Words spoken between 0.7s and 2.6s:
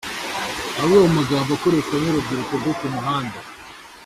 Amwe mu magambo akoreshwa n’urubyiruko